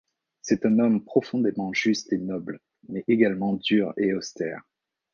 C'est 0.41 0.65
un 0.65 0.79
homme 0.79 1.03
profondément 1.05 1.73
juste 1.73 2.11
et 2.11 2.17
noble, 2.17 2.59
mais 2.89 3.03
également 3.07 3.53
dur 3.53 3.93
et 3.97 4.15
austère. 4.15 4.63